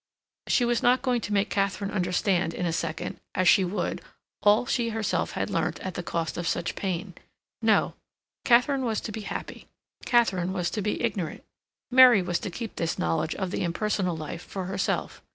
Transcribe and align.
She 0.47 0.65
was 0.65 0.81
not 0.81 1.03
going 1.03 1.21
to 1.21 1.31
make 1.31 1.51
Katharine 1.51 1.91
understand 1.91 2.55
in 2.55 2.65
a 2.65 2.73
second, 2.73 3.19
as 3.35 3.47
she 3.47 3.63
would, 3.63 4.01
all 4.41 4.65
she 4.65 4.89
herself 4.89 5.33
had 5.33 5.51
learnt 5.51 5.79
at 5.81 5.93
the 5.93 6.01
cost 6.01 6.37
of 6.37 6.47
such 6.47 6.73
pain. 6.73 7.13
No. 7.61 7.93
Katharine 8.43 8.83
was 8.83 8.99
to 9.01 9.11
be 9.11 9.21
happy; 9.21 9.67
Katharine 10.03 10.53
was 10.53 10.71
to 10.71 10.81
be 10.81 11.03
ignorant; 11.03 11.43
Mary 11.91 12.23
was 12.23 12.39
to 12.39 12.49
keep 12.49 12.77
this 12.77 12.97
knowledge 12.97 13.35
of 13.35 13.51
the 13.51 13.63
impersonal 13.63 14.17
life 14.17 14.41
for 14.41 14.65
herself. 14.65 15.21